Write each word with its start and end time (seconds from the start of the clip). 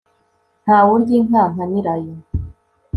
ntawe 0.63 0.89
urya 0.97 1.15
inka 1.19 1.41
nka 1.53 1.65
nyirayo 1.71 2.13